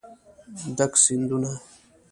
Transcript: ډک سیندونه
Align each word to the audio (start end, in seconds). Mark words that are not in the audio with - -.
ډک 0.77 0.93
سیندونه 1.03 1.51